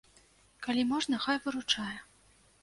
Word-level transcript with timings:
Калі 0.67 0.85
можна, 0.93 1.19
хай 1.27 1.37
выручае. 1.45 1.95